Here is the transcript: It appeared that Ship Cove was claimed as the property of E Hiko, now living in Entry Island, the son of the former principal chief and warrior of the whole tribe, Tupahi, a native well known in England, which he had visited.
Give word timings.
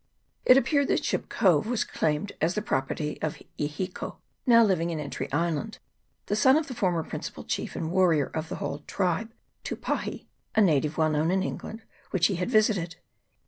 It 0.45 0.57
appeared 0.57 0.87
that 0.87 1.05
Ship 1.05 1.29
Cove 1.29 1.67
was 1.67 1.83
claimed 1.83 2.31
as 2.41 2.55
the 2.55 2.63
property 2.63 3.21
of 3.21 3.39
E 3.59 3.67
Hiko, 3.69 4.17
now 4.47 4.63
living 4.63 4.89
in 4.89 4.99
Entry 4.99 5.31
Island, 5.31 5.77
the 6.25 6.35
son 6.35 6.57
of 6.57 6.65
the 6.67 6.73
former 6.73 7.03
principal 7.03 7.43
chief 7.43 7.75
and 7.75 7.91
warrior 7.91 8.25
of 8.25 8.49
the 8.49 8.55
whole 8.55 8.79
tribe, 8.87 9.31
Tupahi, 9.63 10.25
a 10.55 10.61
native 10.61 10.97
well 10.97 11.11
known 11.11 11.29
in 11.29 11.43
England, 11.43 11.83
which 12.09 12.25
he 12.25 12.37
had 12.37 12.49
visited. 12.49 12.95